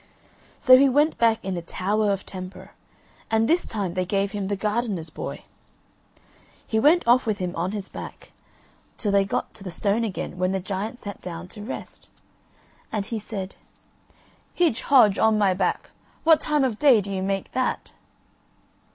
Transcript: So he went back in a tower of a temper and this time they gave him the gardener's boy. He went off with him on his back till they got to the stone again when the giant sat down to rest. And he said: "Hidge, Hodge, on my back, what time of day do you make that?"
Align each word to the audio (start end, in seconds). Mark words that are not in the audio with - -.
So 0.59 0.77
he 0.77 0.89
went 0.89 1.19
back 1.19 1.37
in 1.45 1.55
a 1.55 1.61
tower 1.61 2.09
of 2.09 2.21
a 2.21 2.23
temper 2.23 2.71
and 3.29 3.47
this 3.47 3.67
time 3.67 3.93
they 3.93 4.03
gave 4.03 4.31
him 4.31 4.47
the 4.47 4.55
gardener's 4.55 5.11
boy. 5.11 5.43
He 6.65 6.79
went 6.79 7.07
off 7.07 7.27
with 7.27 7.37
him 7.37 7.55
on 7.55 7.71
his 7.71 7.87
back 7.87 8.31
till 8.97 9.11
they 9.11 9.25
got 9.25 9.53
to 9.53 9.63
the 9.63 9.69
stone 9.69 10.03
again 10.03 10.39
when 10.39 10.53
the 10.53 10.59
giant 10.59 10.97
sat 10.97 11.21
down 11.21 11.47
to 11.49 11.61
rest. 11.61 12.09
And 12.91 13.05
he 13.05 13.19
said: 13.19 13.53
"Hidge, 14.55 14.81
Hodge, 14.81 15.19
on 15.19 15.37
my 15.37 15.53
back, 15.53 15.91
what 16.23 16.41
time 16.41 16.63
of 16.63 16.79
day 16.79 16.99
do 16.99 17.11
you 17.11 17.21
make 17.21 17.51
that?" 17.51 17.91